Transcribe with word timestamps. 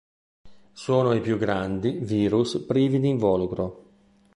Sono 0.73 1.13
i 1.13 1.21
più 1.21 1.37
grandi 1.37 1.99
virus 1.99 2.57
privi 2.65 2.99
di 2.99 3.09
involucro. 3.09 3.83